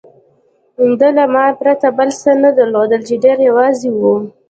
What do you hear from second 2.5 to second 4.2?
درلودل، چې ډېر یوازې و.